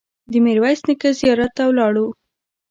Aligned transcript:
د 0.31 0.33
میرویس 0.45 0.81
نیکه 0.87 1.09
زیارت 1.19 1.51
ته 1.57 1.63
ولاړو. 1.67 2.07